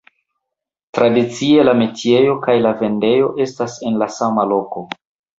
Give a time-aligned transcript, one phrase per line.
[0.97, 4.83] Tradicie, la metiejo kaj la vendejo estas en sama loko.